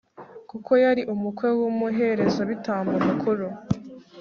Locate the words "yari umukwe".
0.83-1.47